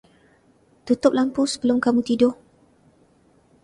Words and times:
Tutup 0.85 1.13
lampu 1.17 1.41
sebelum 1.51 1.77
kamu 1.85 2.01
tidur. 2.07 2.33